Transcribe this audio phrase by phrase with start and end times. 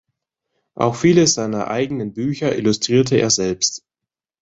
[0.73, 3.85] Auch viele seiner eigenen Bücher illustrierte er selbst.